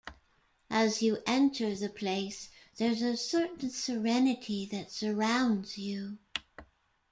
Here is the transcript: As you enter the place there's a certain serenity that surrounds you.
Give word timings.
As 0.71 1.03
you 1.03 1.19
enter 1.27 1.75
the 1.75 1.87
place 1.87 2.49
there's 2.77 3.03
a 3.03 3.15
certain 3.15 3.69
serenity 3.69 4.65
that 4.65 4.91
surrounds 4.91 5.77
you. 5.77 6.17